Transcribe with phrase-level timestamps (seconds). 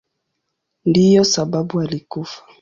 [0.85, 2.43] Ndiyo sababu alikufa.